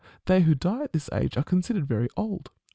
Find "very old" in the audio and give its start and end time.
1.85-2.49